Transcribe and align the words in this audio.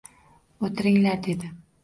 —O’tiringlar!— 0.69 1.21
dedi. 1.29 1.53